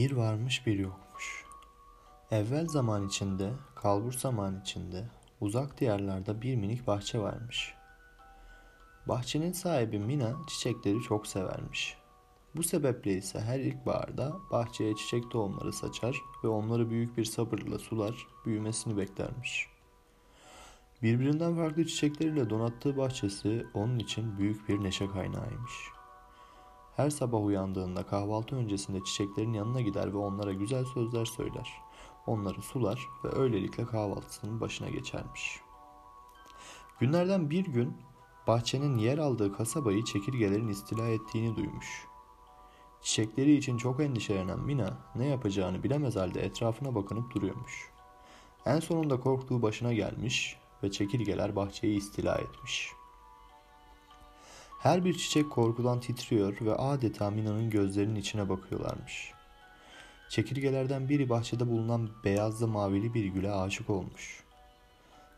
[0.00, 1.44] Bir varmış bir yokmuş.
[2.30, 5.04] Evvel zaman içinde, kalbur zaman içinde,
[5.40, 7.74] uzak diyarlarda bir minik bahçe varmış.
[9.06, 11.96] Bahçenin sahibi Mina çiçekleri çok severmiş.
[12.56, 18.26] Bu sebeple ise her ilkbaharda bahçeye çiçek tohumları saçar ve onları büyük bir sabırla sular,
[18.46, 19.66] büyümesini beklermiş.
[21.02, 25.99] Birbirinden farklı çiçekleriyle donattığı bahçesi onun için büyük bir neşe kaynağıymış.''
[27.00, 31.72] Her sabah uyandığında kahvaltı öncesinde çiçeklerin yanına gider ve onlara güzel sözler söyler.
[32.26, 35.60] Onları sular ve öylelikle kahvaltısının başına geçermiş.
[36.98, 37.96] Günlerden bir gün
[38.46, 42.06] bahçenin yer aldığı kasabayı çekirgelerin istila ettiğini duymuş.
[43.02, 47.90] Çiçekleri için çok endişelenen Mina ne yapacağını bilemez halde etrafına bakınıp duruyormuş.
[48.66, 52.99] En sonunda korktuğu başına gelmiş ve çekirgeler bahçeyi istila etmiş.''
[54.80, 59.32] Her bir çiçek korkudan titriyor ve adeta Mina'nın gözlerinin içine bakıyorlarmış.
[60.28, 64.44] Çekirgelerden biri bahçede bulunan beyazlı mavili bir güle aşık olmuş.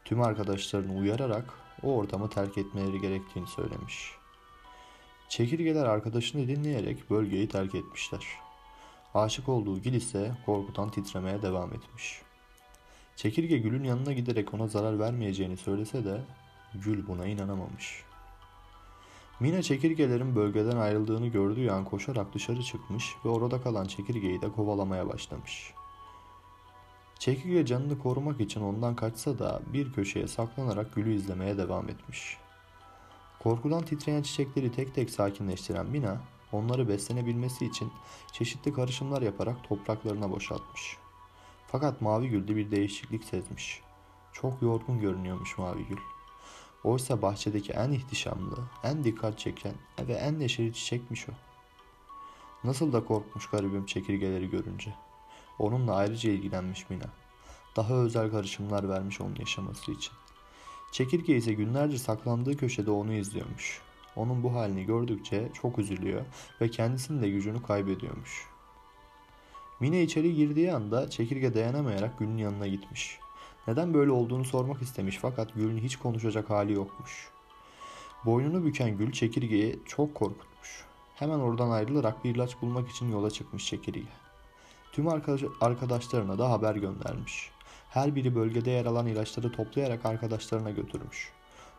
[0.04, 4.10] Tüm arkadaşlarını uyararak o ortamı terk etmeleri gerektiğini söylemiş.
[5.28, 8.26] Çekirgeler arkadaşını dinleyerek bölgeyi terk etmişler.
[9.14, 12.22] Aşık olduğu gül ise korkudan titremeye devam etmiş.
[13.16, 16.20] Çekirge gülün yanına giderek ona zarar vermeyeceğini söylese de
[16.74, 18.11] gül buna inanamamış.''
[19.40, 25.08] Mina çekirgelerin bölgeden ayrıldığını gördüğü an koşarak dışarı çıkmış ve orada kalan çekirgeyi de kovalamaya
[25.08, 25.74] başlamış.
[27.18, 32.38] Çekirge canını korumak için ondan kaçsa da bir köşeye saklanarak gülü izlemeye devam etmiş.
[33.42, 36.20] Korkudan titreyen çiçekleri tek tek sakinleştiren Mina,
[36.52, 37.92] onları beslenebilmesi için
[38.32, 40.96] çeşitli karışımlar yaparak topraklarına boşaltmış.
[41.66, 43.82] Fakat Mavi Gül'de bir değişiklik sezmiş.
[44.32, 45.98] Çok yorgun görünüyormuş Mavi Gül.
[46.84, 49.74] Oysa bahçedeki en ihtişamlı, en dikkat çeken
[50.08, 51.32] ve en neşeli çiçekmiş o.
[52.64, 54.94] Nasıl da korkmuş garibim çekirgeleri görünce.
[55.58, 57.06] Onunla ayrıca ilgilenmiş Mina.
[57.76, 60.12] Daha özel karışımlar vermiş onun yaşaması için.
[60.92, 63.80] Çekirge ise günlerce saklandığı köşede onu izliyormuş.
[64.16, 66.24] Onun bu halini gördükçe çok üzülüyor
[66.60, 68.46] ve kendisinin de gücünü kaybediyormuş.
[69.80, 73.18] Mine içeri girdiği anda çekirge dayanamayarak Gül'ün yanına gitmiş.
[73.66, 77.30] Neden böyle olduğunu sormak istemiş fakat Gül'ün hiç konuşacak hali yokmuş.
[78.24, 80.84] Boynunu büken Gül çekirgeyi çok korkutmuş.
[81.14, 84.02] Hemen oradan ayrılarak bir ilaç bulmak için yola çıkmış çekirge.
[84.92, 85.08] Tüm
[85.60, 87.50] arkadaşlarına da haber göndermiş.
[87.90, 91.32] Her biri bölgede yer alan ilaçları toplayarak arkadaşlarına götürmüş.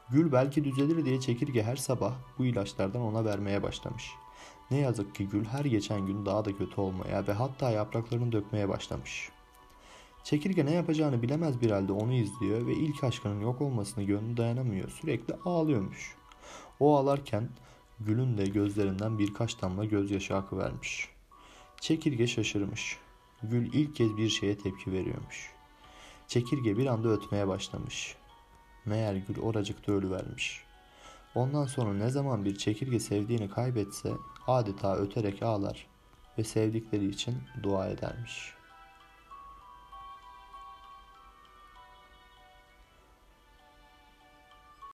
[0.10, 4.12] Gül belki düzelir diye çekirge her sabah bu ilaçlardan ona vermeye başlamış.
[4.72, 8.70] Ne yazık ki Gül her geçen gün daha da kötü olmaya ve hatta yapraklarını dökmeye
[8.70, 9.43] başlamış.''
[10.24, 14.90] Çekirge ne yapacağını bilemez bir halde onu izliyor ve ilk aşkının yok olmasını gönlü dayanamıyor.
[14.90, 16.16] Sürekli ağlıyormuş.
[16.80, 17.50] O ağlarken
[18.00, 21.10] Gül'ün de gözlerinden birkaç damla gözyaşı akıvermiş.
[21.82, 22.98] Çekirge şaşırmış.
[23.44, 25.52] Gül ilk kez bir şeye tepki veriyormuş.
[26.28, 28.16] Çekirge bir anda ötmeye başlamış.
[28.86, 30.64] Meğer Gül oracıkta ölüvermiş.
[31.36, 34.14] Ondan sonra ne zaman bir çekirge sevdiğini kaybetse
[34.48, 35.88] adeta öterek ağlar
[36.38, 38.63] ve sevdikleri için dua edermiş.''